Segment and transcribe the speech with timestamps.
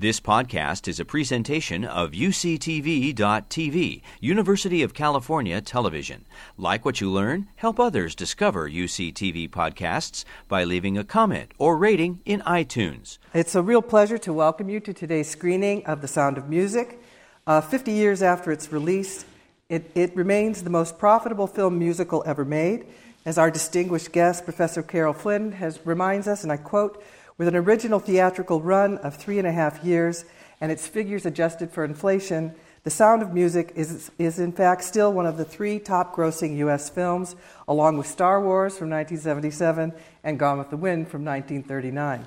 [0.00, 6.24] This podcast is a presentation of UCTV.tv, University of California Television.
[6.56, 12.20] Like what you learn, help others discover UCTV podcasts by leaving a comment or rating
[12.24, 13.18] in iTunes.
[13.34, 17.02] It's a real pleasure to welcome you to today's screening of The Sound of Music.
[17.44, 19.24] Uh, 50 years after its release,
[19.68, 22.86] it, it remains the most profitable film musical ever made.
[23.26, 27.02] As our distinguished guest, Professor Caryl Flinn, has, reminds us, and I quote,
[27.38, 30.24] with an original theatrical run of three and a half years
[30.60, 35.12] and its figures adjusted for inflation, The Sound of Music is, is in fact still
[35.12, 36.90] one of the three top grossing U.S.
[36.90, 37.36] films,
[37.68, 39.92] along with Star Wars from 1977
[40.24, 42.26] and Gone with the Wind from 1939.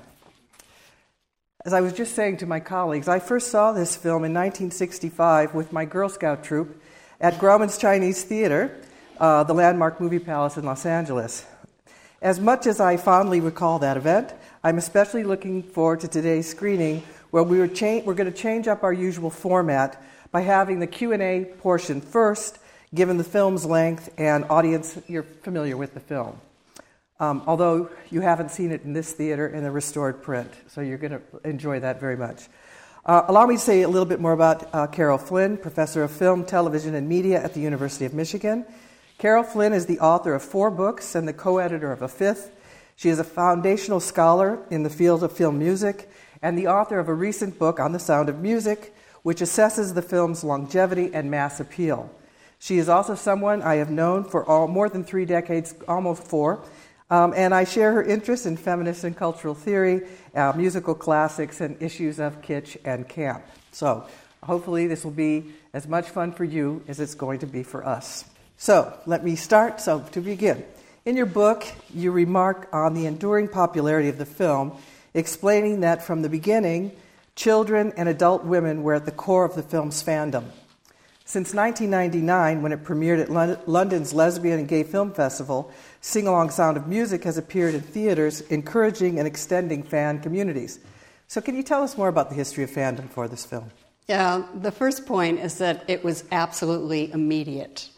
[1.64, 5.54] As I was just saying to my colleagues, I first saw this film in 1965
[5.54, 6.82] with my Girl Scout troop
[7.20, 8.80] at Grauman's Chinese Theater,
[9.20, 11.44] uh, the landmark movie palace in Los Angeles.
[12.20, 14.32] As much as I fondly recall that event,
[14.64, 17.02] I'm especially looking forward to today's screening
[17.32, 21.46] where we cha- we're going to change up our usual format by having the Q&A
[21.58, 22.60] portion first,
[22.94, 26.40] given the film's length and audience you're familiar with the film.
[27.18, 30.96] Um, although you haven't seen it in this theater in the restored print, so you're
[30.96, 32.44] going to enjoy that very much.
[33.04, 36.12] Uh, allow me to say a little bit more about uh, Caryl Flinn, professor of
[36.12, 38.64] film, television, and media at the University of Michigan.
[39.18, 42.52] Caryl Flinn is the author of four books and the co editor of a fifth.
[42.96, 46.10] She is a foundational scholar in the field of film music
[46.42, 50.02] and the author of a recent book on the sound of music, which assesses the
[50.02, 52.10] film's longevity and mass appeal.
[52.58, 56.64] She is also someone I have known for all, more than three decades, almost four,
[57.10, 61.80] um, and I share her interest in feminist and cultural theory, uh, musical classics, and
[61.82, 63.44] issues of kitsch and camp.
[63.72, 64.06] So,
[64.42, 67.86] hopefully, this will be as much fun for you as it's going to be for
[67.86, 68.24] us.
[68.56, 69.80] So, let me start.
[69.80, 70.64] So, to begin,
[71.04, 74.76] in your book, you remark on the enduring popularity of the film,
[75.14, 76.92] explaining that from the beginning,
[77.34, 80.44] children and adult women were at the core of the film's fandom.
[81.24, 86.76] Since 1999, when it premiered at London's Lesbian and Gay Film Festival, Sing Along Sound
[86.76, 90.78] of Music has appeared in theaters, encouraging and extending fan communities.
[91.28, 93.70] So, can you tell us more about the history of fandom for this film?
[94.08, 97.88] Yeah, the first point is that it was absolutely immediate.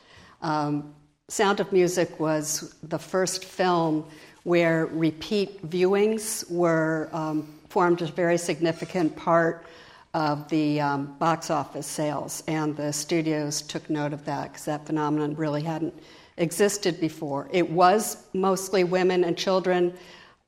[0.43, 0.95] Um,
[1.29, 4.05] Sound of Music was the first film
[4.43, 9.65] where repeat viewings were um, formed a very significant part
[10.13, 14.85] of the um, box office sales, and the studios took note of that because that
[14.85, 15.95] phenomenon really hadn't
[16.37, 17.49] existed before.
[17.51, 19.95] It was mostly women and children.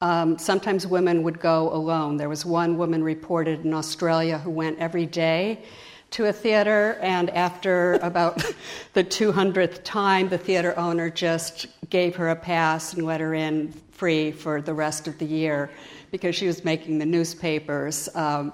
[0.03, 2.19] Um, sometimes women would go alone.
[2.19, 5.63] There was one woman reported in Australia who went every day
[6.11, 8.37] to a theater, and after about
[8.95, 13.73] the 200th time, the theater owner just gave her a pass and let her in
[13.93, 15.71] free for the rest of the year
[16.11, 18.09] because she was making the newspapers.
[18.15, 18.53] Um,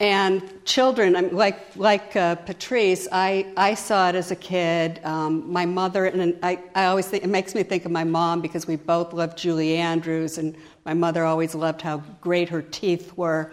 [0.00, 4.98] and children, like, like uh, Patrice, I, I saw it as a kid.
[5.04, 8.40] Um, my mother, and I, I always think, it makes me think of my mom
[8.40, 13.14] because we both loved Julie Andrews, and my mother always loved how great her teeth
[13.18, 13.52] were.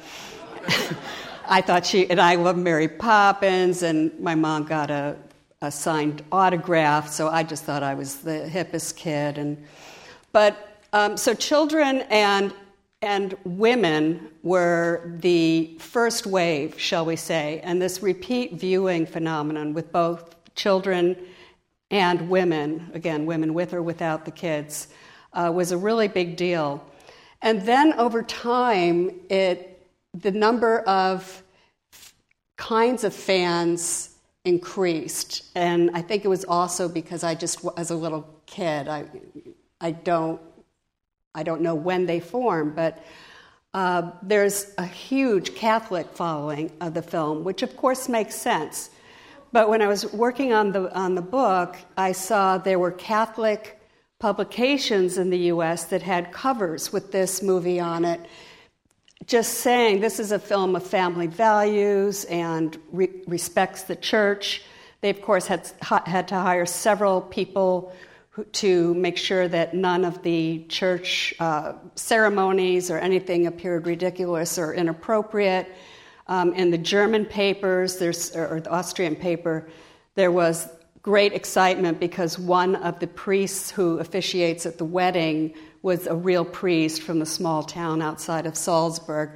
[1.50, 5.16] I thought she, and I love Mary Poppins, and my mom got a,
[5.62, 9.38] a signed autograph, so I just thought I was the hippest kid.
[9.38, 9.64] And,
[10.34, 12.54] but, um, so children and,
[13.02, 19.92] and women were the first wave, shall we say, and this repeat viewing phenomenon with
[19.92, 21.16] both children
[21.92, 24.90] and women, again, women with or without the kids,
[25.32, 26.84] uh, was a really big deal.
[27.42, 29.77] And then over time, it
[30.22, 31.44] the number of
[32.56, 35.44] kinds of fans increased.
[35.56, 39.06] And I think it was also because I just, as a little kid, I,
[39.80, 40.42] I, don't,
[41.36, 43.04] I don't know when they formed, but
[43.74, 48.90] uh, there's a huge Catholic following of the film, which of course makes sense.
[49.52, 53.80] But when I was working on the, on the book, I saw there were Catholic
[54.20, 58.22] publications in the US that had covers with this movie on it
[59.26, 64.64] just saying this is a film of family values and re- respects the church.
[65.02, 67.94] They, of course, had, had to hire several people
[68.54, 74.74] to make sure that none of the church uh, ceremonies or anything appeared ridiculous or
[74.74, 75.68] inappropriate.
[76.28, 79.68] Um, in the German papers, or the Austrian paper,
[80.16, 80.68] there was
[81.02, 86.46] great excitement because one of the priests who officiates at the wedding was a real
[86.46, 89.32] priest from the small town outside of Salzburg.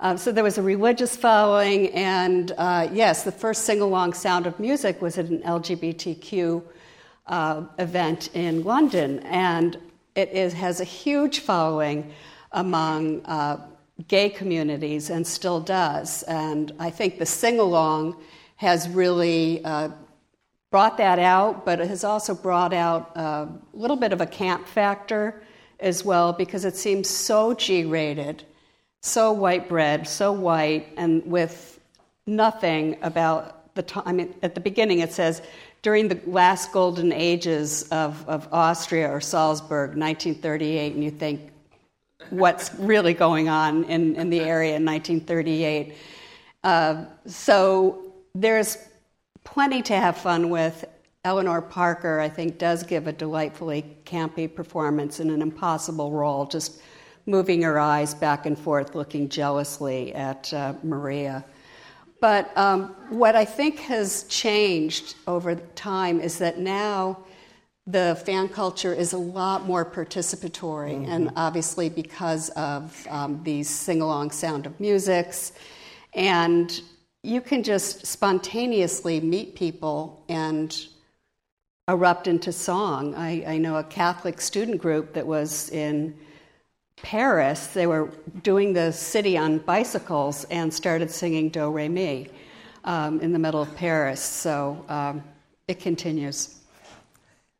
[0.00, 4.46] Uh, so there was a religious following, and uh, yes, the first sing along Sound
[4.46, 6.62] of Music was at an LGBTQ
[7.26, 9.76] uh, event in London, and
[10.14, 12.12] it is, has a huge following
[12.52, 13.66] among uh,
[14.06, 16.22] gay communities and still does.
[16.24, 18.16] And I think the sing along
[18.56, 19.90] has really uh,
[20.70, 24.68] brought that out, but it has also brought out a little bit of a camp
[24.68, 25.42] factor
[25.80, 28.44] as well because it seems so G rated,
[29.02, 31.80] so white bread, so white, and with
[32.26, 34.02] nothing about the time.
[34.06, 35.42] I mean, at the beginning it says,
[35.82, 41.52] during the last golden ages of, of Austria or Salzburg, 1938, and you think,
[42.30, 45.94] what's really going on in, in the area in 1938.
[46.64, 48.76] Uh, so there's
[49.44, 50.84] plenty to have fun with.
[51.24, 56.80] Eleanor Parker, I think, does give a delightfully campy performance in an impossible role, just
[57.26, 61.44] moving her eyes back and forth, looking jealously at uh, Maria.
[62.20, 67.24] But um, what I think has changed over time is that now
[67.86, 71.10] the fan culture is a lot more participatory, mm-hmm.
[71.10, 75.52] and obviously because of um, these sing along sound of musics.
[76.14, 76.80] And
[77.22, 80.86] you can just spontaneously meet people and
[81.88, 83.14] erupt into song.
[83.14, 86.14] I, I know a Catholic student group that was in
[87.02, 88.10] Paris, they were
[88.42, 92.28] doing the city on bicycles and started singing Do Re Mi
[92.84, 94.20] um, in the middle of Paris.
[94.20, 95.22] So um,
[95.68, 96.56] it continues.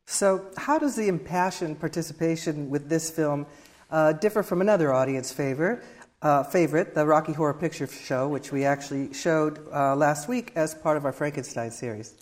[0.05, 3.45] So, how does the impassioned participation with this film
[3.91, 5.83] uh, differ from another audience favor,
[6.23, 10.73] uh, favorite, the Rocky Horror Picture Show, which we actually showed uh, last week as
[10.73, 12.15] part of our Frankenstein series?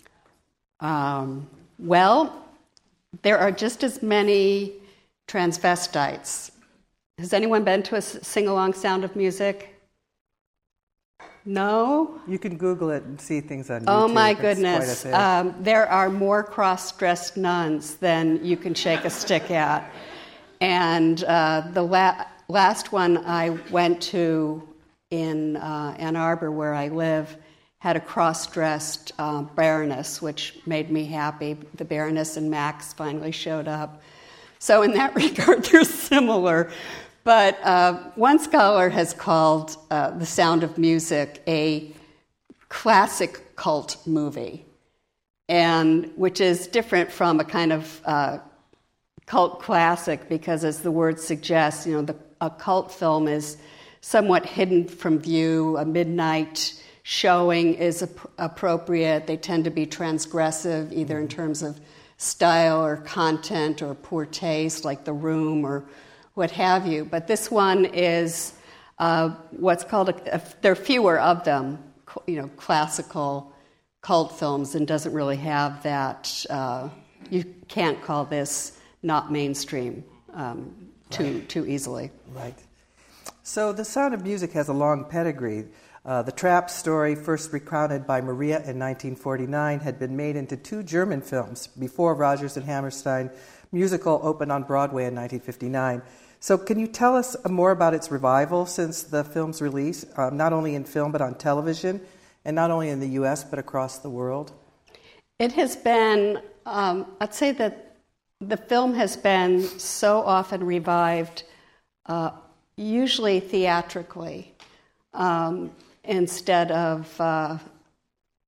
[0.80, 2.44] Um, well,
[3.22, 4.72] there are just as many
[5.26, 6.50] transvestites
[7.18, 9.74] has anyone been to a sing along sound of music?
[11.44, 12.20] No?
[12.28, 14.04] You can Google it and see things on oh, YouTube.
[14.04, 15.04] Oh my goodness.
[15.06, 19.90] Um, there are more cross dressed nuns than you can shake a stick at.
[20.60, 24.62] And uh, the la- last one I went to
[25.10, 27.36] in uh, Ann Arbor, where I live,
[27.78, 31.56] had a cross dressed uh, Baroness, which made me happy.
[31.74, 34.02] The Baroness and Max finally showed up.
[34.58, 36.70] So, in that regard, they're similar.
[37.22, 41.92] But uh, one scholar has called uh, The Sound of Music a
[42.68, 44.64] classic cult movie,
[45.48, 48.38] and which is different from a kind of uh,
[49.26, 53.56] cult classic because, as the word suggests, you know, the, a cult film is
[54.00, 55.76] somewhat hidden from view.
[55.76, 59.26] A midnight showing is ap- appropriate.
[59.26, 61.80] They tend to be transgressive, either in terms of
[62.18, 65.84] style or content or poor taste, like The Room or
[66.34, 67.06] what have you.
[67.06, 68.52] But this one is
[68.98, 71.82] uh, what's called, a, a, there are fewer of them,
[72.26, 73.54] you know, classical
[74.02, 76.44] cult films, and doesn't really have that.
[76.50, 76.90] Uh,
[77.30, 81.48] you can't call this not mainstream um, too, right.
[81.48, 82.10] too easily.
[82.34, 82.58] Right.
[83.42, 85.64] So The Sound of Music has a long pedigree.
[86.08, 90.82] Uh, the Trapp story, first recounted by Maria in 1949, had been made into two
[90.82, 93.28] German films before Rodgers and Hammerstein
[93.72, 96.00] musical opened on Broadway in 1959.
[96.40, 100.54] So, can you tell us more about its revival since the film's release, um, not
[100.54, 102.00] only in film but on television,
[102.42, 103.44] and not only in the U.S.
[103.44, 104.52] but across the world?
[105.38, 107.96] It has been, um, I'd say that
[108.40, 111.42] the film has been so often revived,
[112.06, 112.30] uh,
[112.78, 114.54] usually theatrically,
[115.12, 115.70] um,
[116.08, 117.58] instead of, uh,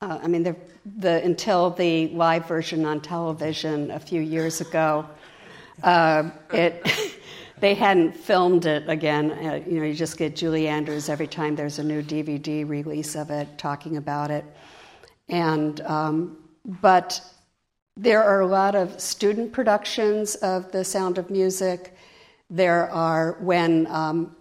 [0.00, 0.57] uh, I mean, the,
[0.99, 5.07] the, until the live version on television a few years ago,
[5.83, 6.85] uh, it.
[7.61, 9.31] they hadn't filmed it again.
[9.31, 13.14] Uh, you know, you just get Julie Andrews every time there's a new DVD release
[13.14, 14.45] of it, talking about it.
[15.29, 17.21] And um, but
[17.97, 21.95] there are a lot of student productions of The Sound of Music.
[22.49, 24.35] There are when um,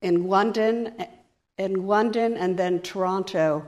[0.00, 0.94] in London,
[1.58, 3.66] in London, and then Toronto.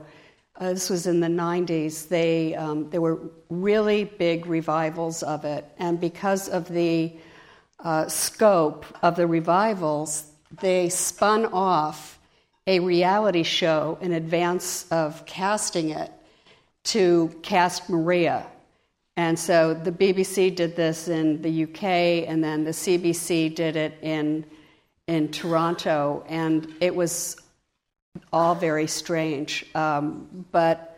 [0.57, 2.07] Uh, this was in the 90s.
[2.07, 3.19] They um, there were
[3.49, 7.13] really big revivals of it, and because of the
[7.79, 10.31] uh, scope of the revivals,
[10.61, 12.19] they spun off
[12.67, 16.11] a reality show in advance of casting it
[16.83, 18.45] to cast Maria.
[19.17, 21.83] And so the BBC did this in the UK,
[22.29, 24.45] and then the CBC did it in,
[25.07, 27.37] in Toronto, and it was
[28.31, 29.65] all very strange.
[29.75, 30.97] Um, but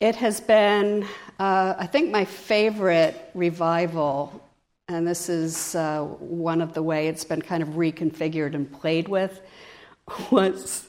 [0.00, 1.06] it has been,
[1.38, 4.44] uh, I think, my favorite revival
[4.88, 9.08] and this is uh, one of the way it's been kind of reconfigured and played
[9.08, 9.40] with,
[10.30, 10.88] was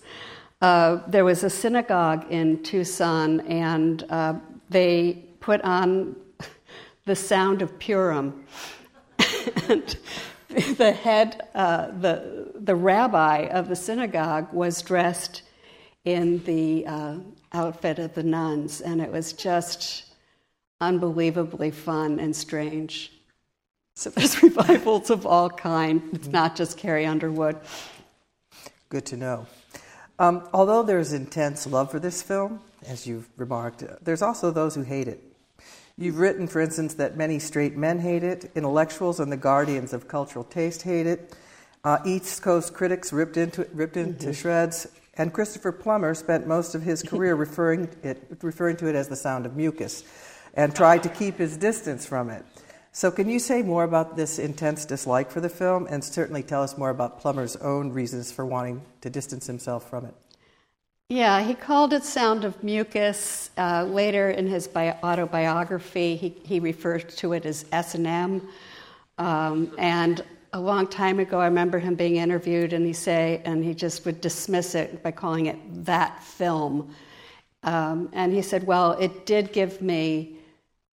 [0.61, 4.33] uh, there was a synagogue in Tucson, and uh,
[4.69, 6.15] they put on
[7.05, 8.45] the sound of Purim.
[9.69, 9.95] and
[10.77, 15.43] the head, uh, the, the rabbi of the synagogue was dressed
[16.03, 17.17] in the uh,
[17.53, 20.05] outfit of the nuns, and it was just
[20.81, 23.11] unbelievably fun and strange.
[23.95, 26.01] So there's revivals of all kind.
[26.13, 27.57] It's not just Carrie Underwood.
[28.89, 29.47] Good to know.
[30.17, 34.83] Um, although there's intense love for this film, as you've remarked, there's also those who
[34.83, 35.21] hate it.
[35.97, 40.07] You've written, for instance, that many straight men hate it, intellectuals and the guardians of
[40.07, 41.35] cultural taste hate it,
[41.85, 44.31] uh, East Coast critics ripped into, ripped into mm-hmm.
[44.33, 49.07] shreds, and Christopher Plummer spent most of his career referring, it, referring to it as
[49.07, 50.03] the sound of mucus
[50.55, 52.43] and tried to keep his distance from it.
[52.91, 56.63] So, can you say more about this intense dislike for the film and certainly tell
[56.63, 60.15] us more about Plummer's own reasons for wanting to distance himself from it?
[61.09, 63.51] Yeah, he called it Sound of Mucus.
[63.57, 68.47] Uh, later in his bio- autobiography, he, he referred to it as S&M.
[69.17, 70.23] Um, and
[70.55, 74.05] a long time ago, I remember him being interviewed, and he say, and he just
[74.05, 76.95] would dismiss it by calling it that film.
[77.63, 80.37] Um, and he said, "Well, it did give me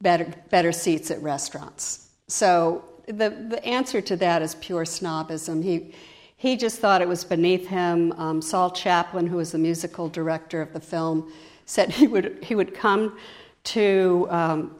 [0.01, 5.63] better better seats at restaurants." So the the answer to that is pure snobism.
[5.63, 5.95] He
[6.37, 8.13] he just thought it was beneath him.
[8.17, 11.33] Um, Saul Chaplin, who was the musical director of the film,
[11.67, 13.17] said he would he would come
[13.65, 14.75] to um,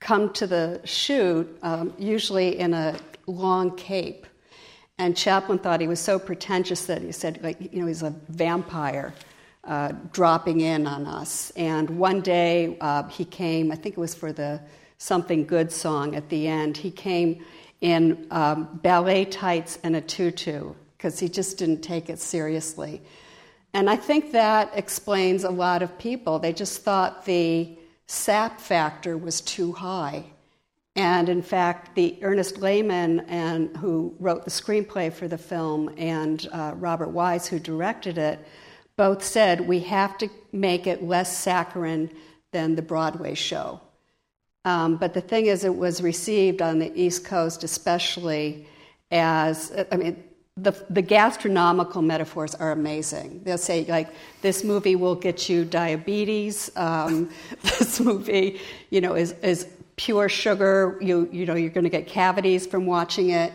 [0.00, 2.96] come to the shoot um, usually in a
[3.26, 4.26] long cape.
[4.98, 8.14] And Chaplin thought he was so pretentious that he said, like, you know, he's a
[8.28, 9.12] vampire
[9.64, 11.50] uh, dropping in on us.
[11.56, 14.60] And one day uh, he came, I think it was for the
[14.98, 17.44] Something Good song at the end, he came
[17.82, 23.02] in um, ballet tights and a tutu because he just didn't take it seriously.
[23.74, 26.38] And I think that explains a lot of people.
[26.38, 30.24] They just thought the sap factor was too high.
[30.96, 36.48] And in fact, the Ernest Lehman, and, who wrote the screenplay for the film, and
[36.52, 38.38] uh, Robert Wise, who directed it,
[38.96, 42.10] both said we have to make it less saccharine
[42.52, 43.78] than the Broadway show.
[44.64, 48.66] Um, but the thing is, it was received on the East Coast, especially
[49.10, 50.24] as I mean,
[50.56, 53.42] the, the gastronomical metaphors are amazing.
[53.44, 54.08] They'll say, like,
[54.40, 56.70] this movie will get you diabetes.
[56.76, 57.30] Um,
[57.62, 60.98] this movie, you know, is, is pure sugar.
[61.00, 63.52] You, you know, you're going to get cavities from watching it.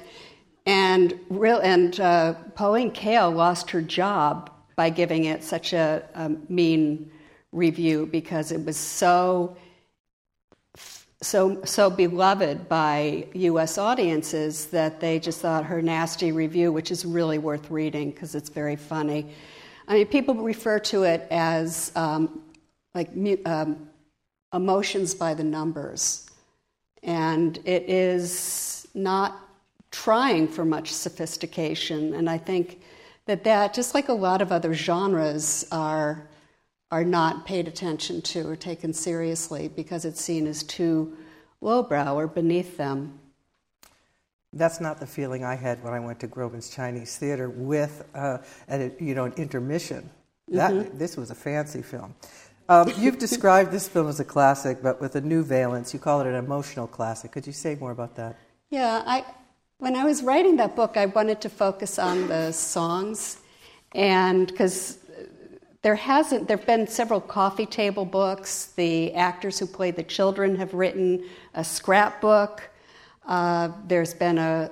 [0.65, 6.29] And, real, and uh, Pauline Kael lost her job by giving it such a, a
[6.49, 7.11] mean
[7.51, 9.57] review because it was so
[11.23, 13.77] so so beloved by U.S.
[13.77, 18.49] audiences that they just thought her nasty review, which is really worth reading because it's
[18.49, 19.27] very funny.
[19.87, 22.41] I mean, people refer to it as um,
[22.95, 23.09] like
[23.45, 23.87] um,
[24.53, 26.27] emotions by the numbers,
[27.03, 29.47] and it is not
[29.91, 32.13] trying for much sophistication.
[32.13, 32.81] And I think
[33.25, 36.27] that that, just like a lot of other genres, are
[36.91, 41.15] are not paid attention to or taken seriously because it's seen as too
[41.61, 43.17] lowbrow or beneath them.
[44.53, 48.39] That's not the feeling I had when I went to Grauman's Chinese Theater with, uh,
[48.67, 50.09] a, you know, an intermission.
[50.49, 50.97] That mm-hmm.
[50.97, 52.13] this was a fancy film.
[52.71, 55.93] Um, you've described this film as a classic, but with a new valence.
[55.93, 57.33] You call it an emotional classic.
[57.33, 58.37] Could you say more about that?
[58.69, 59.25] Yeah, I,
[59.79, 63.39] when I was writing that book, I wanted to focus on the songs,
[63.93, 64.99] and because
[65.81, 68.67] there hasn't, there have been several coffee table books.
[68.77, 72.69] The actors who played the children have written a scrapbook.
[73.27, 74.71] Uh, there's been a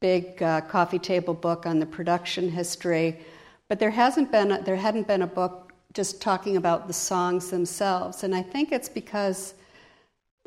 [0.00, 3.20] big uh, coffee table book on the production history,
[3.68, 7.50] but there hasn't been a, there hadn't been a book just talking about the songs
[7.50, 8.24] themselves.
[8.24, 9.54] And I think it's because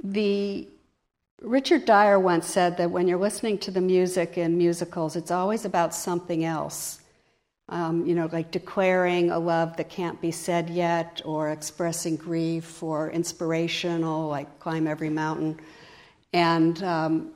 [0.03, 0.67] the
[1.41, 5.65] Richard Dyer once said that when you're listening to the music in musicals, it's always
[5.65, 7.01] about something else
[7.69, 12.83] um, you know, like declaring a love that can't be said yet, or expressing grief,
[12.83, 15.59] or inspirational, like climb every mountain.
[16.31, 17.31] And um,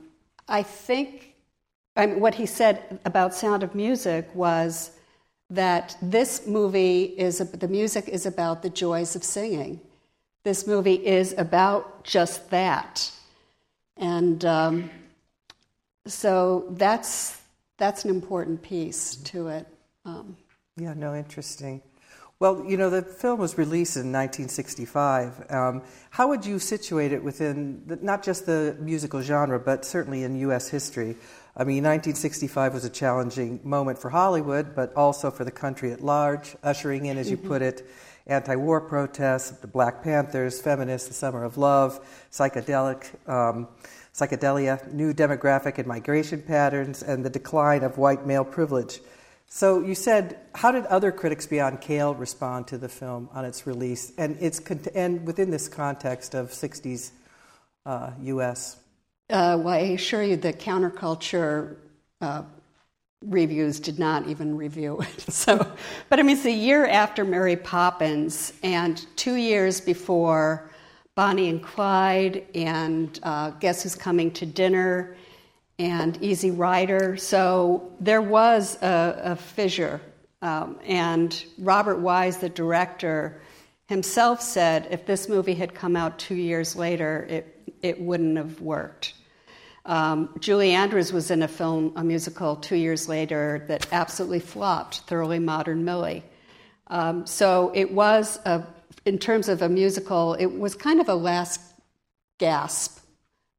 [0.48, 1.34] I think
[1.96, 4.92] I mean, what he said about Sound of Music was
[5.50, 9.80] that this movie is the music is about the joys of singing.
[10.44, 13.10] This movie is about just that,
[13.96, 14.90] and um,
[16.06, 17.40] so that's
[17.76, 19.66] that's an important piece to it.
[20.04, 20.36] Um,
[20.76, 21.82] yeah, no, interesting.
[22.38, 25.50] Well, you know, the film was released in 1965.
[25.50, 30.24] Um, how would you situate it within the, not just the musical genre, but certainly
[30.24, 30.68] in U.S.
[30.70, 31.16] history?
[31.56, 36.00] I mean, 1965 was a challenging moment for Hollywood, but also for the country at
[36.00, 37.48] large, ushering in, as you mm-hmm.
[37.48, 37.86] put it,
[38.26, 43.06] anti war protests, the Black Panthers, feminists, the Summer of Love, psychedelic.
[43.28, 43.68] Um,
[44.12, 49.00] psychedelia, new demographic and migration patterns, and the decline of white male privilege
[49.52, 53.66] So you said, how did other critics beyond Kael respond to the film on its
[53.66, 54.60] release, and it's
[54.94, 57.10] and within this context of '60s
[57.84, 58.76] uh, U.S.
[59.30, 61.76] Uh, well, I assure you, the counterculture
[62.20, 62.42] uh,
[63.24, 65.20] reviews did not even review it.
[65.30, 65.56] So,
[66.08, 70.68] but I mean, it's a year after Mary Poppins, and two years before
[71.14, 75.16] Bonnie and Clyde, and uh, Guess Who's Coming to Dinner,
[75.78, 77.16] and Easy Rider.
[77.16, 80.00] So there was a, a fissure.
[80.42, 83.40] Um, and Robert Wise, the director,
[83.86, 88.60] himself said if this movie had come out two years later, it, it wouldn't have
[88.60, 89.14] worked.
[89.86, 95.00] Um, Julie Andrews was in a film, a musical, two years later that absolutely flopped,
[95.00, 96.22] Thoroughly Modern Millie.
[96.88, 98.62] Um, so it was, a,
[99.06, 101.60] in terms of a musical, it was kind of a last
[102.38, 102.98] gasp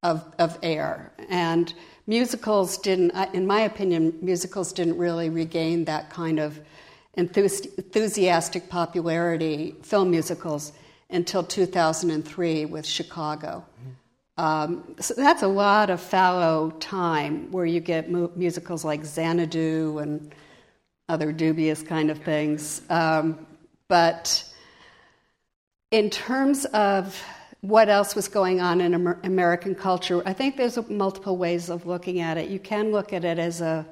[0.04, 1.12] of, of air.
[1.30, 1.74] And
[2.08, 6.60] musicals didn't, in my opinion, musicals didn't really regain that kind of
[7.16, 10.74] enthusiastic popularity, film musicals,
[11.10, 13.66] until 2003 with Chicago.
[14.42, 20.00] Um, so that's a lot of fallow time where you get mu- musicals like Xanadu
[20.00, 20.34] and
[21.08, 22.82] other dubious kind of things.
[22.90, 23.46] Um,
[23.88, 24.44] but
[25.92, 27.22] in terms of
[27.62, 30.24] what else was going on in Amer- American culture.
[30.26, 32.50] I think there's multiple ways of looking at it.
[32.50, 33.86] You can look at it as a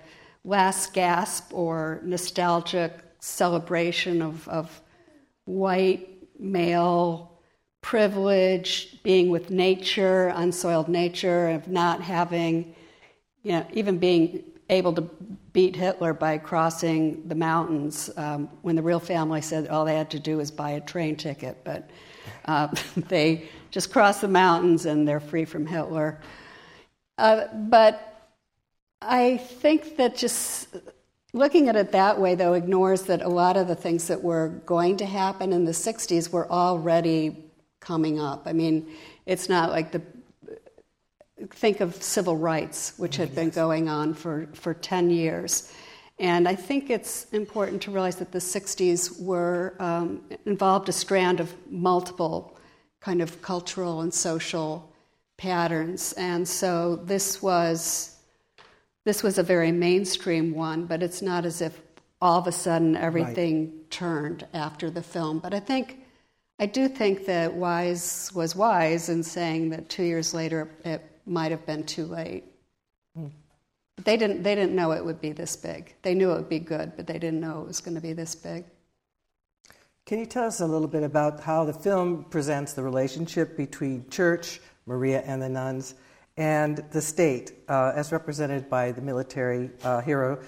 [0.43, 4.81] last gasp or nostalgic celebration of, of
[5.45, 7.28] white male
[7.81, 12.75] privilege, being with nature, unsoiled nature, of not having,
[13.43, 15.01] you know, even being able to
[15.53, 20.11] beat Hitler by crossing the mountains um, when the real family said all they had
[20.11, 21.57] to do was buy a train ticket.
[21.63, 21.89] But
[22.45, 22.67] uh,
[22.97, 26.19] they just cross the mountains and they're free from Hitler.
[27.17, 28.31] Uh, but
[29.01, 30.75] I think that just
[31.33, 34.49] looking at it that way, though, ignores that a lot of the things that were
[34.65, 37.48] going to happen in the 60s were already
[37.79, 38.43] coming up.
[38.45, 38.87] I mean,
[39.25, 40.01] it's not like the
[41.51, 45.71] think of civil rights, which had been going on for, for 10 years.
[46.19, 51.39] And I think it's important to realize that the 60s were um, involved a strand
[51.39, 52.57] of multiple
[52.99, 54.93] kind of cultural and social
[55.37, 56.11] patterns.
[56.13, 58.15] And so this was
[59.05, 61.81] this was a very mainstream one, but it's not as if
[62.21, 63.89] all of a sudden everything right.
[63.89, 65.39] turned after the film.
[65.39, 65.99] But I think
[66.61, 71.51] I do think that Wise was wise in saying that two years later it might
[71.51, 72.43] have been too late.
[73.17, 73.31] Mm.
[74.03, 75.95] They didn't, they didn't know it would be this big.
[76.01, 78.11] They knew it would be good, but they didn't know it was going to be
[78.11, 78.65] this big.
[80.05, 84.09] Can you tell us a little bit about how the film presents the relationship between
[84.09, 85.95] church, Maria and the nuns,
[86.35, 90.41] and the state, uh, as represented by the military uh, hero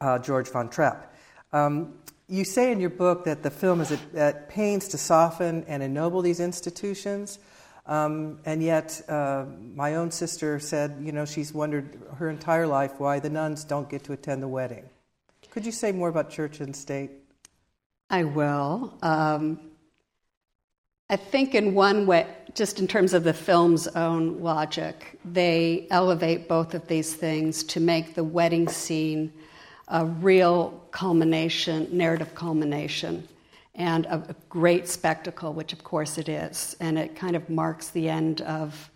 [0.00, 1.14] uh, George von Trapp?
[1.52, 1.94] Um,
[2.30, 6.22] you say in your book that the film is at, pains to soften and ennoble
[6.22, 7.40] these institutions.
[7.86, 12.92] Um, and yet, uh, my own sister said, you know, she's wondered her entire life
[12.98, 14.84] why the nuns don't get to attend the wedding.
[15.50, 17.10] Could you say more about church and state?
[18.08, 18.96] I will.
[19.02, 19.58] Um,
[21.08, 26.48] I think, in one way, just in terms of the film's own logic, they elevate
[26.48, 29.32] both of these things to make the wedding scene
[29.90, 33.28] a real culmination, narrative culmination
[33.74, 36.76] and a, great spectacle, which of course it is.
[36.80, 38.90] And it kind of marks the end of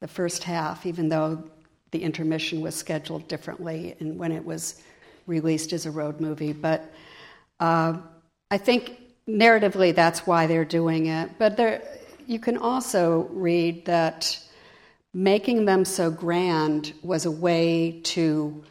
[0.00, 1.42] the first half, even though
[1.90, 4.82] the intermission was scheduled differently and when it was
[5.26, 6.52] released as a road movie.
[6.52, 6.92] But
[7.60, 7.98] uh,
[8.50, 11.30] I think narratively that's why they're doing it.
[11.38, 11.82] But there,
[12.26, 14.38] you can also read that
[15.14, 18.64] making them so grand was a way to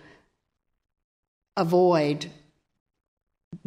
[1.57, 2.29] avoid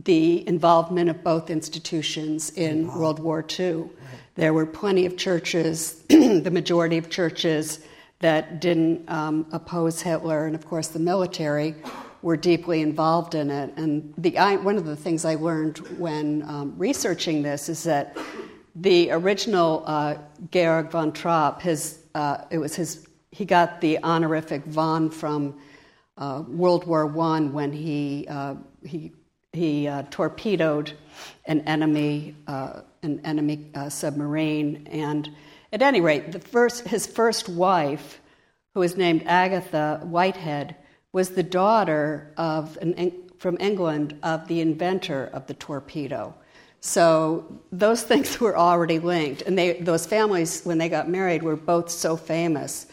[0.03, 3.91] the involvement of both institutions in World War II.
[4.35, 7.85] There were plenty of churches, the majority of churches
[8.21, 11.75] that didn't um, oppose Hitler, and of course the military
[12.23, 13.73] were deeply involved in it.
[13.77, 18.17] And the, I, one of the things I learned when um, researching this is that
[18.75, 20.17] the original uh,
[20.51, 25.61] Georg von Trapp, his, uh, it was his, he got the honorific von from
[26.17, 29.13] uh, World War I when he, uh, he
[29.55, 30.93] he uh, torpedoed
[31.47, 35.31] an enemy uh, an enemy uh, submarine, and
[35.73, 38.21] at any rate, the first his first wife,
[38.75, 40.77] who was named Agatha Whitehead,
[41.13, 46.35] was the daughter of an, from England of the inventor of the torpedo.
[46.81, 51.57] So those things were already linked, and they, those families, when they got married, were
[51.57, 52.87] both so famous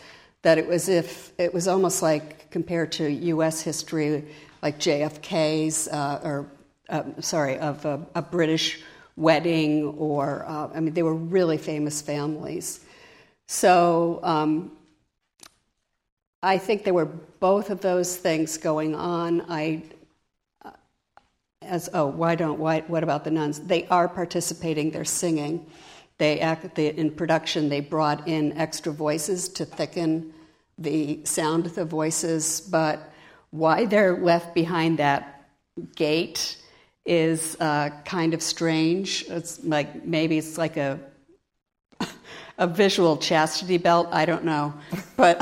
[0.43, 3.61] that it was if it was almost like compared to U.S.
[3.61, 4.25] history
[4.61, 6.51] like JFK's, uh, or
[6.89, 8.81] uh, sorry, of a, a, British
[9.15, 12.81] wedding, or uh, I mean, they were really famous families.
[13.47, 14.71] So um,
[16.43, 19.41] I think there were both of those things going on.
[19.49, 19.83] I
[20.63, 20.71] uh,
[21.61, 23.59] as oh why don't why what about the nuns?
[23.59, 24.91] They are participating.
[24.91, 25.65] They're singing.
[26.17, 27.69] They act they, in production.
[27.69, 30.33] They brought in extra voices to thicken
[30.77, 33.11] the sound of the voices, but
[33.51, 35.45] why they're left behind that
[35.95, 36.57] gate
[37.05, 39.25] is uh, kind of strange.
[39.27, 40.99] It's like maybe it's like a
[42.57, 44.07] a visual chastity belt.
[44.11, 44.73] I don't know,
[45.17, 45.37] but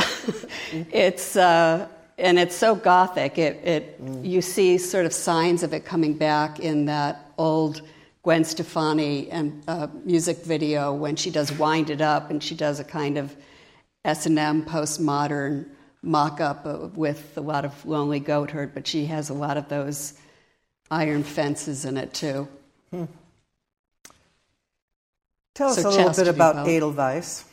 [0.91, 3.37] it's uh, and it's so gothic.
[3.37, 4.25] It, it mm.
[4.25, 7.81] you see sort of signs of it coming back in that old
[8.23, 12.79] Gwen Stefani and uh, music video when she does "Wind It Up" and she does
[12.79, 13.35] a kind of
[14.03, 15.69] S and M postmodern
[16.01, 20.13] mock-up with a lot of Lonely Goatherd, but she has a lot of those
[20.89, 22.47] iron fences in it too.
[22.91, 23.05] Hmm.
[25.55, 27.45] Tell so us a little bit about Edelweiss.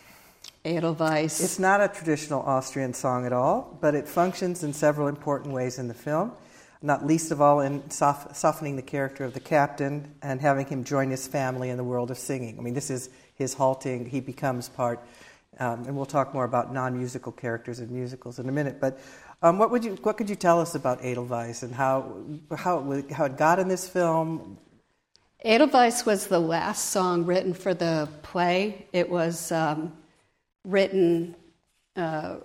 [0.64, 1.40] Edelweiss.
[1.40, 5.78] It's not a traditional Austrian song at all, but it functions in several important ways
[5.78, 6.32] in the film,
[6.82, 11.10] not least of all in softening the character of the captain and having him join
[11.10, 12.58] his family in the world of singing.
[12.58, 15.00] I mean, this is his halting, he becomes part,
[15.58, 18.80] um, and we'll talk more about non musical characters in musicals in a minute.
[18.80, 19.00] But
[19.42, 22.16] um, what, would you, what could you tell us about Edelweiss and how,
[22.56, 24.58] how, it, how it got in this film?
[25.44, 28.86] Edelweiss was the last song written for the play.
[28.92, 29.92] It was um,
[30.64, 31.36] written
[31.94, 32.36] uh,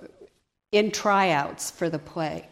[0.72, 2.48] in tryouts for the play.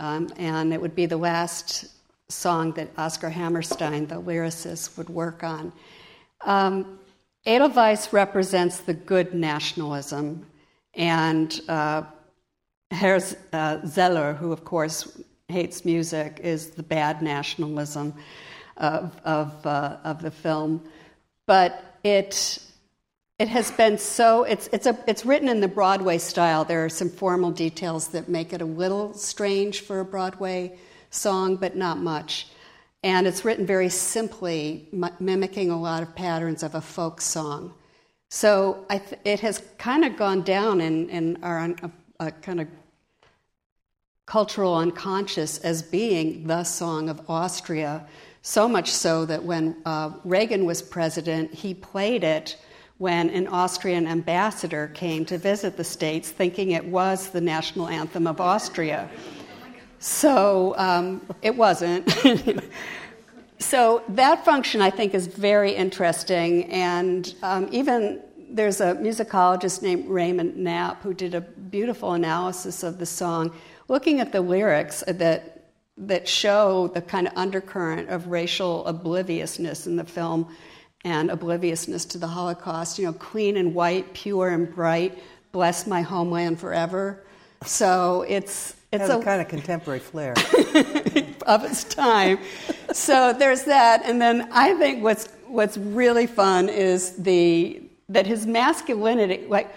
[0.00, 1.84] Um, and it would be the last
[2.28, 5.74] song that Oscar Hammerstein, the lyricist, would work on.
[6.40, 6.98] Um,
[7.44, 10.46] Edelweiss represents the good nationalism,
[10.94, 12.04] and uh,
[12.90, 13.20] Herr
[13.52, 18.14] uh, Zeller, who of course hates music, is the bad nationalism
[18.78, 20.82] of, of, uh, of the film.
[21.46, 22.58] But it,
[23.40, 26.62] it has been so, it's, it's, a, it's written in the Broadway style.
[26.62, 31.56] There are some formal details that make it a little strange for a Broadway song,
[31.56, 32.48] but not much.
[33.02, 37.72] And it's written very simply, m- mimicking a lot of patterns of a folk song.
[38.28, 41.74] So th- it has kind of gone down in, in our
[42.42, 42.68] kind of
[44.26, 48.06] cultural unconscious as being the song of Austria,
[48.42, 52.58] so much so that when uh, Reagan was president, he played it
[53.00, 58.26] when an Austrian ambassador came to visit the States, thinking it was the national anthem
[58.26, 59.08] of Austria.
[60.00, 62.14] So um, it wasn't.
[63.58, 66.64] so that function, I think, is very interesting.
[66.64, 72.98] And um, even there's a musicologist named Raymond Knapp who did a beautiful analysis of
[72.98, 73.50] the song
[73.88, 79.96] looking at the lyrics that that show the kind of undercurrent of racial obliviousness in
[79.96, 80.54] the film
[81.04, 82.98] and obliviousness to the Holocaust.
[82.98, 85.18] You know, clean and white, pure and bright,
[85.52, 87.24] bless my homeland forever.
[87.64, 90.32] So it's it's a, a, kind of contemporary flair
[91.46, 92.38] of its time.
[92.92, 98.46] so there's that, and then I think what's what's really fun is the that his
[98.46, 99.46] masculinity.
[99.46, 99.72] Like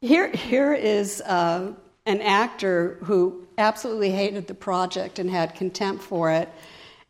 [0.00, 1.72] here, here is uh,
[2.06, 6.48] an actor who absolutely hated the project and had contempt for it.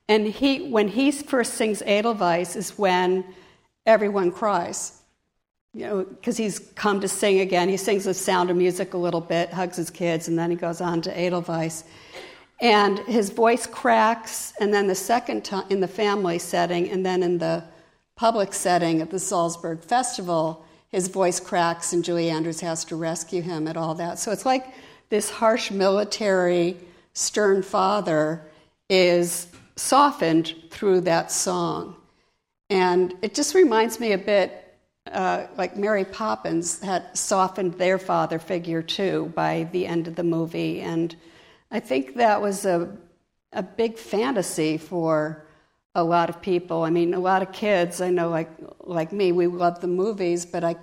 [0.09, 3.25] And he, when he first sings Edelweiss, is when
[3.87, 4.93] everyone cries.
[5.75, 7.69] You know, because he's come to sing again.
[7.69, 10.57] He sings the sound of music a little bit, hugs his kids, and then he
[10.57, 11.85] goes on to Edelweiss.
[12.61, 17.23] And his voice cracks, and then the second time in the family setting, and then
[17.23, 17.63] in the
[18.17, 23.43] public setting at the Salzburg Festival, his voice cracks, and Julie Andrews has to rescue
[23.43, 24.19] him and all that.
[24.19, 24.67] So it's like
[25.11, 26.77] this harsh military,
[27.13, 28.43] stern father
[28.89, 31.95] is softened through that song.
[32.71, 34.65] And it just reminds me a bit
[35.13, 40.23] uh, like Mary Poppins had softened their father figure too by the end of the
[40.23, 40.81] movie.
[40.81, 41.15] And
[41.71, 42.95] I think that was a,
[43.53, 45.47] a big fantasy for
[45.95, 46.83] a lot of people.
[46.85, 48.51] I mean, a lot of kids, I know, like,
[48.81, 50.77] like me, we love the movies, but I,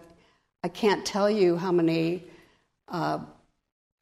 [0.63, 2.24] I can't tell you how many
[2.88, 3.19] uh,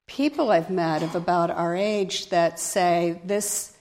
[0.08, 3.73] people I've met of about our age that say this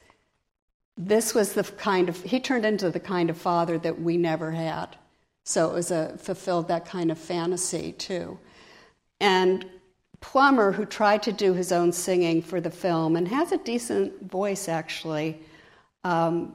[0.96, 4.50] this was the kind of he turned into the kind of father that we never
[4.52, 4.96] had.
[5.44, 8.38] So it was a fulfilled that kind of fantasy too.
[9.20, 9.66] And
[10.20, 14.30] Plummer, who tried to do his own singing for the film and has a decent
[14.30, 15.40] voice actually,
[16.04, 16.54] um,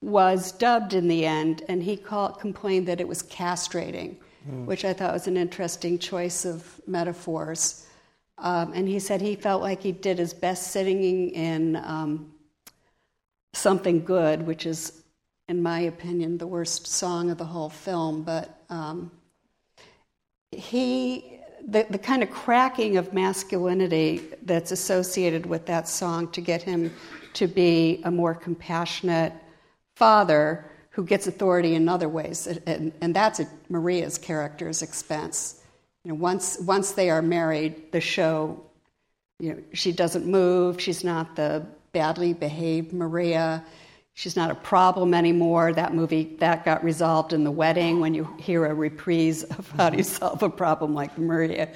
[0.00, 4.16] was dubbed in the end, and he called, complained that it was castrating,
[4.48, 4.66] mm.
[4.66, 7.86] which I thought was an interesting choice of metaphors.
[8.38, 12.32] Um, and he said he felt like he did his best singing in um,
[13.54, 15.02] Something Good, which is,
[15.48, 18.22] in my opinion, the worst song of the whole film.
[18.22, 19.10] But um,
[20.50, 26.62] he, the, the kind of cracking of masculinity that's associated with that song to get
[26.62, 26.92] him
[27.34, 29.32] to be a more compassionate
[29.96, 35.62] father who gets authority in other ways, and, and that's at Maria's character's expense.
[36.04, 38.62] You know, once once they are married, the show,
[39.38, 40.80] you know, she doesn't move.
[40.80, 43.64] She's not the badly behaved Maria.
[44.14, 45.72] She's not a problem anymore.
[45.72, 49.90] That movie that got resolved in the wedding when you hear a reprise of how
[49.90, 51.68] do you solve a problem like Maria,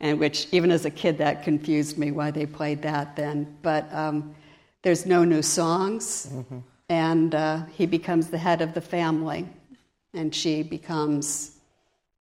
[0.00, 3.56] and which even as a kid that confused me why they played that then.
[3.62, 4.34] But um,
[4.82, 6.28] there's no new songs.
[6.32, 6.58] Mm-hmm
[6.88, 9.48] and uh, he becomes the head of the family,
[10.12, 11.58] and she becomes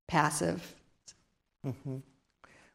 [0.07, 0.75] passive.
[1.65, 1.97] Mm-hmm.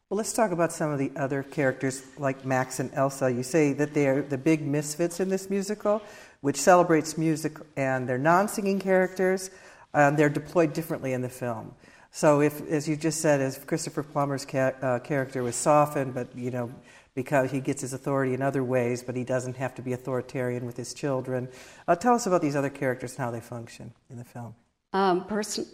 [0.09, 3.31] Well, let's talk about some of the other characters like Max and Elsa.
[3.31, 5.99] You say that they're the big misfits in this musical,
[6.41, 9.49] which celebrates music, and they're non singing characters.
[9.95, 11.73] Um, they're deployed differently in the film.
[12.11, 16.27] So, if, as you just said, as Christopher Plummer's ca- uh, character was softened, but
[16.37, 16.71] you know,
[17.15, 20.67] because he gets his authority in other ways, but he doesn't have to be authoritarian
[20.67, 21.49] with his children.
[21.87, 24.53] Uh, tell us about these other characters and how they function in the film.
[24.93, 25.65] Um, person,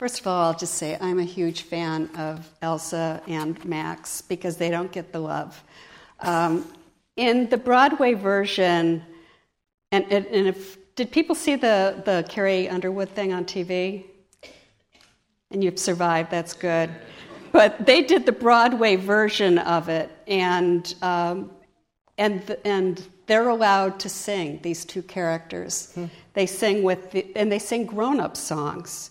[0.00, 4.56] first of all, I'll just say I'm a huge fan of Elsa and Max because
[4.56, 5.62] they don't get the love.
[6.20, 6.66] Um,
[7.16, 9.04] in the Broadway version,
[9.92, 14.06] and, and, and if did people see the, the Carrie Underwood thing on TV?
[15.50, 16.88] And you've survived, that's good
[17.52, 21.50] but they did the Broadway version of it, and um,
[22.18, 25.92] and and they're allowed to sing these two characters.
[25.94, 26.06] Hmm.
[26.34, 29.10] They sing with the, and they sing grown-up songs,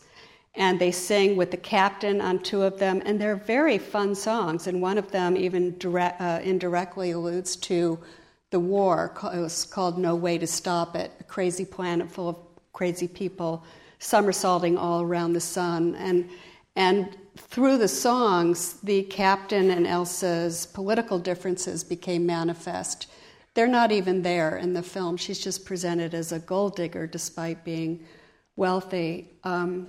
[0.56, 4.68] and they sing with the captain on two of them, and they're very fun songs.
[4.68, 8.00] And one of them even direct, uh, indirectly alludes to
[8.50, 9.14] the war.
[9.34, 12.36] It was called "No Way to Stop It," a crazy planet full of
[12.74, 13.64] crazy people
[14.00, 16.30] somersaulting all around the sun, and
[16.76, 23.08] and through the songs, the captain and Elsa's political differences became manifest.
[23.54, 25.18] They're not even there in the film.
[25.18, 28.06] She's just presented as a gold digger despite being
[28.56, 29.32] wealthy.
[29.44, 29.88] Um,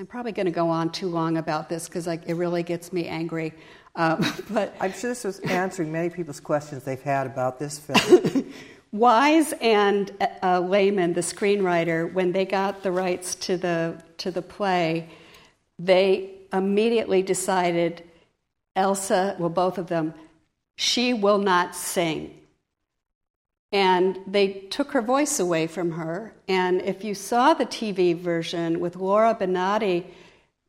[0.00, 2.92] I'm probably going to go on too long about this because like, it really gets
[2.92, 3.52] me angry.
[3.96, 8.52] Um, but I'm sure this was answering many people's questions they've had about this film.
[8.92, 14.40] Wise and uh, Lehman, the screenwriter, when they got the rights to the to the
[14.40, 15.10] play,
[15.80, 18.02] they immediately decided
[18.76, 20.14] Elsa, well, both of them,
[20.76, 22.37] she will not sing.
[23.70, 26.32] And they took her voice away from her.
[26.48, 30.06] And if you saw the TV version with Laura Benanti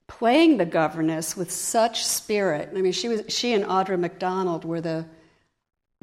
[0.07, 4.81] playing the governess with such spirit, I mean, she, was, she and Audra McDonald were
[4.81, 5.05] the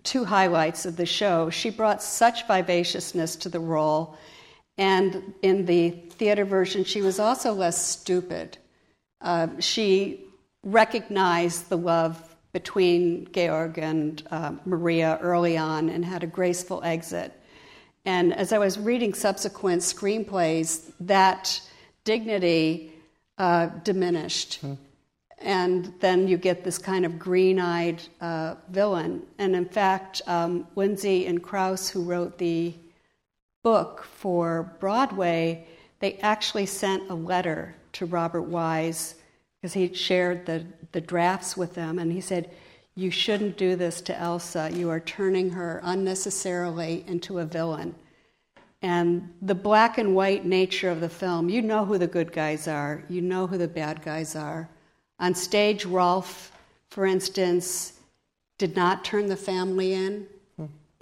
[0.04, 1.50] two highlights of the show.
[1.50, 4.16] She brought such vivaciousness to the role.
[4.78, 8.56] And in the theater version, she was also less stupid.
[9.20, 10.24] Uh, she
[10.62, 17.30] recognized the love between Georg and uh, Maria early on and had a graceful exit.
[18.06, 21.60] And as I was reading subsequent screenplays, that
[22.04, 22.94] dignity
[23.36, 24.60] uh, diminished.
[24.62, 24.72] Hmm.
[25.36, 29.22] And then you get this kind of green eyed uh, villain.
[29.36, 32.72] And in fact, um, Lindsay and Crouse, who wrote the
[33.62, 35.66] book for Broadway,
[35.98, 39.16] they actually sent a letter to Robert Wise
[39.60, 40.64] because he shared the,
[40.96, 42.48] the drafts with them, and he said,
[42.94, 44.70] You shouldn't do this to Elsa.
[44.72, 47.94] You are turning her unnecessarily into a villain.
[48.80, 52.66] And the black and white nature of the film, you know who the good guys
[52.66, 54.70] are, you know who the bad guys are.
[55.20, 56.50] On stage, Rolf,
[56.88, 58.00] for instance,
[58.56, 60.26] did not turn the family in,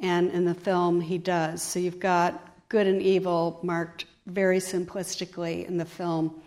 [0.00, 1.62] and in the film, he does.
[1.62, 6.42] So you've got good and evil marked very simplistically in the film.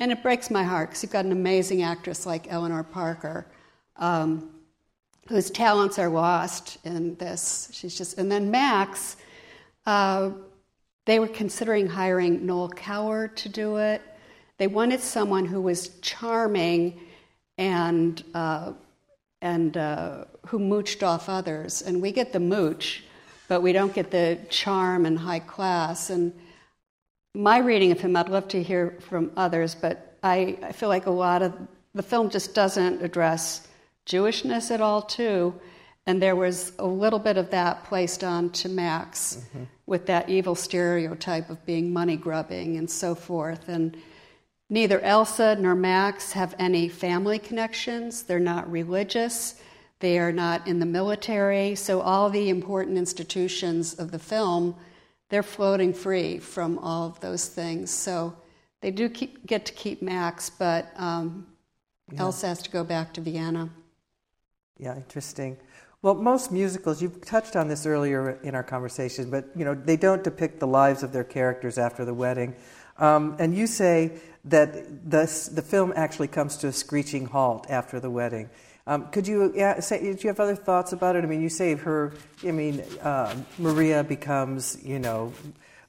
[0.00, 3.46] And it breaks my heart because you've got an amazing actress like Eleanor Parker,
[3.96, 4.50] um,
[5.28, 7.68] whose talents are lost in this.
[7.72, 9.18] She's just, and then Max,
[9.84, 10.30] uh,
[11.04, 14.00] they were considering hiring Noel Coward to do it.
[14.56, 17.00] They wanted someone who was charming
[17.58, 18.72] and uh,
[19.42, 21.82] and uh, who mooched off others.
[21.82, 23.04] And we get the mooch,
[23.48, 26.10] but we don't get the charm and high class.
[26.10, 26.32] And
[27.34, 31.06] my reading of him, I'd love to hear from others, but I, I feel like
[31.06, 31.54] a lot of
[31.94, 33.66] the film just doesn't address
[34.06, 35.54] Jewishness at all, too.
[36.06, 39.64] And there was a little bit of that placed on to Max mm-hmm.
[39.86, 43.68] with that evil stereotype of being money grubbing and so forth.
[43.68, 43.96] And
[44.68, 48.22] neither Elsa nor Max have any family connections.
[48.22, 49.60] They're not religious.
[50.00, 51.74] They are not in the military.
[51.74, 54.74] So all the important institutions of the film
[55.30, 57.90] they're floating free from all of those things.
[57.90, 58.36] So
[58.82, 61.46] they do keep, get to keep Max, but um,
[62.12, 62.20] yeah.
[62.20, 63.70] Elsa has to go back to Vienna.
[64.78, 65.56] Yeah, interesting.
[66.02, 69.98] Well, most musicals, you've touched on this earlier in our conversation, but you know they
[69.98, 72.56] don't depict the lives of their characters after the wedding.
[72.96, 74.12] Um, and you say
[74.46, 78.48] that the, the film actually comes to a screeching halt after the wedding.
[78.90, 80.00] Um, could you yeah, say?
[80.00, 81.22] Do you have other thoughts about it?
[81.22, 82.12] I mean, you say her.
[82.44, 85.32] I mean, uh, Maria becomes, you know,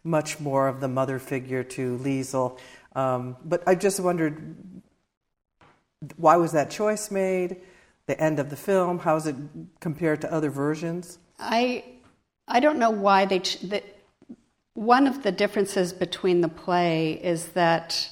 [0.03, 2.59] much more of the mother figure to Liesl.
[2.95, 4.55] Um, but I just wondered,
[6.17, 7.57] why was that choice made?
[8.05, 8.99] The end of the film.
[8.99, 9.35] How is it
[9.79, 11.17] compared to other versions?
[11.39, 11.83] I
[12.47, 13.39] I don't know why they.
[13.39, 13.81] Ch- the,
[14.75, 18.11] one of the differences between the play is that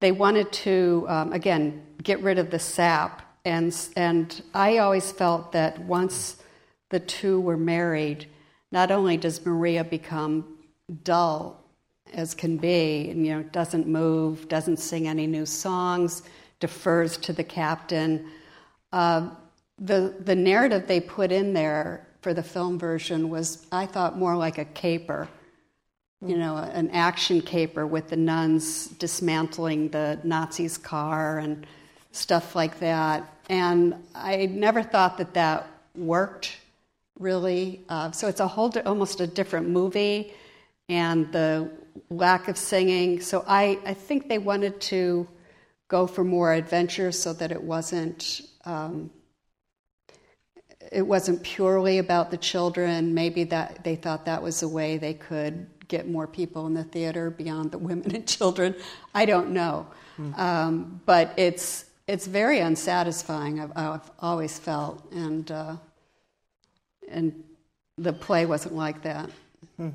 [0.00, 5.52] they wanted to um, again get rid of the sap and and I always felt
[5.52, 6.36] that once
[6.90, 8.26] the two were married,
[8.72, 10.58] not only does Maria become
[11.02, 11.60] dull
[12.12, 16.22] as can be, and you know doesn't move, doesn't sing any new songs,
[16.60, 18.30] defers to the captain.
[18.92, 19.30] Uh,
[19.78, 24.36] the the narrative they put in there for the film version was, I thought, more
[24.36, 25.28] like a caper
[26.24, 31.66] you know, an action caper with the nuns dismantling the Nazis' car and
[32.14, 33.28] stuff like that.
[33.48, 36.56] And I never thought that that worked
[37.18, 37.82] really.
[37.88, 40.32] Uh, so it's a whole, almost a different movie,
[40.88, 41.70] and the
[42.10, 43.20] lack of singing.
[43.20, 45.28] So I, I think they wanted to
[45.88, 48.40] go for more adventure so that it wasn't.
[48.64, 49.10] Um,
[50.92, 53.14] it wasn't purely about the children.
[53.14, 56.84] Maybe that they thought that was a way they could get more people in the
[56.84, 58.74] theater beyond the women and children.
[59.14, 59.86] I don't know,
[60.18, 60.38] mm.
[60.38, 63.60] um, but it's it's very unsatisfying.
[63.60, 65.76] I've, I've always felt, and uh,
[67.08, 67.42] and
[67.96, 69.30] the play wasn't like that.
[69.76, 69.90] Hmm.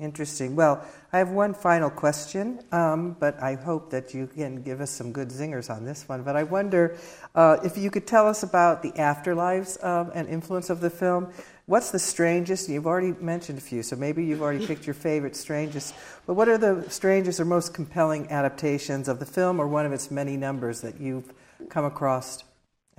[0.00, 0.56] Interesting.
[0.56, 0.82] Well,
[1.12, 5.12] I have one final question, um, but I hope that you can give us some
[5.12, 6.22] good zingers on this one.
[6.22, 6.96] But I wonder
[7.34, 11.30] uh, if you could tell us about the afterlives um, and influence of the film.
[11.66, 12.68] What's the strangest?
[12.70, 15.94] You've already mentioned a few, so maybe you've already picked your favorite strangest.
[16.26, 19.92] But what are the strangest or most compelling adaptations of the film or one of
[19.92, 21.30] its many numbers that you've
[21.68, 22.42] come across?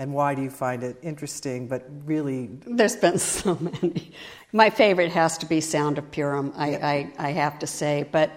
[0.01, 4.11] And why do you find it interesting but really there's been so many.
[4.51, 6.69] My favorite has to be sound of purim i.
[6.75, 8.09] I, I, have to say.
[8.11, 8.31] But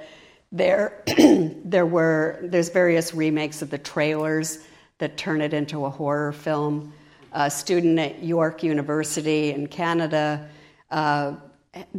[0.53, 1.03] there
[1.65, 4.59] there were there's various remakes of the trailers
[4.99, 6.93] that turn it into a horror film.
[7.33, 10.47] A student at york university in canada
[10.91, 11.35] uh,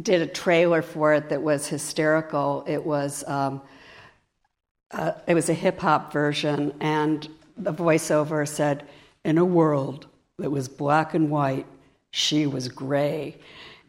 [0.00, 2.64] did a trailer for it that was hysterical.
[2.68, 3.60] It was um,
[4.92, 8.86] uh, it was a hip hop version and the voiceover said
[9.26, 10.06] in a world
[10.38, 11.66] that was black and white,
[12.12, 13.36] she was gray.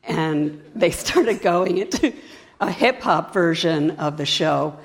[0.03, 2.11] And they started going into
[2.59, 4.75] a hip hop version of the show,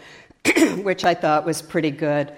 [0.82, 2.32] which I thought was pretty good.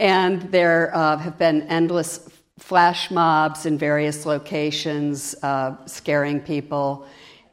[0.00, 7.06] And there uh, have been endless flash mobs in various locations, uh, scaring people.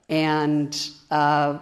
[0.10, 0.76] And
[1.12, 1.60] uh,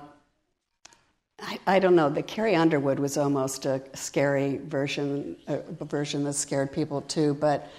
[1.42, 6.34] I, I, don't know, the Carrie Underwood was almost a scary version, a version that
[6.34, 7.34] scared people too.
[7.34, 7.70] But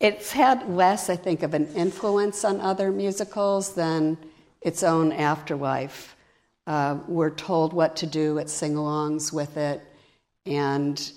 [0.00, 4.16] it's had less, I think, of an influence on other musicals than
[4.62, 6.16] its own afterlife.
[6.66, 9.82] Uh, we're told what to do at sing alongs with it,
[10.46, 11.12] and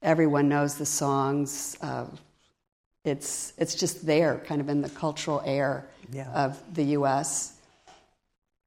[0.00, 1.76] everyone knows the songs.
[1.80, 2.06] Uh,
[3.04, 6.30] it's, it's just there, kind of in the cultural air yeah.
[6.30, 7.54] of the U.S.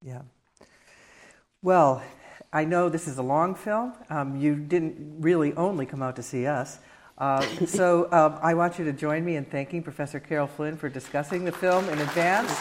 [0.02, 0.24] Yeah.
[1.62, 2.04] Well,
[2.52, 3.94] I know this is a long film.
[4.10, 6.80] Um, you didn't really only come out to see us.
[7.18, 10.90] Uh, so um, I want you to join me in thanking Professor Caryl Flinn for
[10.90, 12.54] discussing the film in advance.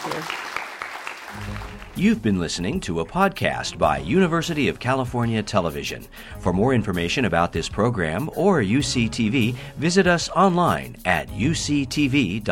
[1.97, 6.05] You've been listening to a podcast by University of California Television.
[6.39, 12.45] For more information about this program or UCTV, visit us online at uctv.tv.